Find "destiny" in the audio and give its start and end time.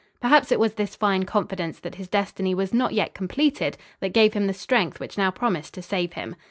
2.07-2.55